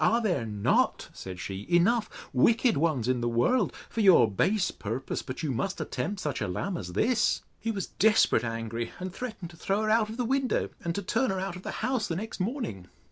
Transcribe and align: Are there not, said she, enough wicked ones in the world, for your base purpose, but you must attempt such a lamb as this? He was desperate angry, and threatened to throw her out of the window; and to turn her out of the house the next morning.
Are 0.03 0.19
there 0.19 0.47
not, 0.47 1.09
said 1.13 1.39
she, 1.39 1.63
enough 1.69 2.09
wicked 2.33 2.75
ones 2.75 3.07
in 3.07 3.21
the 3.21 3.29
world, 3.29 3.71
for 3.87 4.01
your 4.01 4.27
base 4.31 4.71
purpose, 4.71 5.21
but 5.21 5.43
you 5.43 5.51
must 5.51 5.79
attempt 5.79 6.21
such 6.21 6.41
a 6.41 6.47
lamb 6.47 6.75
as 6.75 6.93
this? 6.93 7.43
He 7.59 7.69
was 7.69 7.85
desperate 7.85 8.43
angry, 8.43 8.91
and 8.97 9.13
threatened 9.13 9.51
to 9.51 9.57
throw 9.57 9.83
her 9.83 9.91
out 9.91 10.09
of 10.09 10.17
the 10.17 10.25
window; 10.25 10.69
and 10.83 10.95
to 10.95 11.03
turn 11.03 11.29
her 11.29 11.39
out 11.39 11.55
of 11.55 11.61
the 11.61 11.69
house 11.85 12.07
the 12.07 12.15
next 12.15 12.39
morning. 12.39 12.87